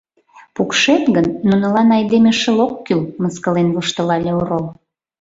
[0.55, 4.65] Пукшет гын, нунылан айдеме шыл ок кӱл,— мыскылен воштылале орол.